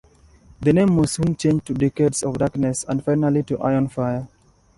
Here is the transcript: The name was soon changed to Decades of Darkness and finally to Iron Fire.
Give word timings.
The 0.61 0.73
name 0.73 0.95
was 0.97 1.11
soon 1.11 1.35
changed 1.35 1.67
to 1.67 1.75
Decades 1.75 2.23
of 2.23 2.39
Darkness 2.39 2.83
and 2.87 3.05
finally 3.05 3.43
to 3.43 3.59
Iron 3.59 3.87
Fire. 3.87 4.27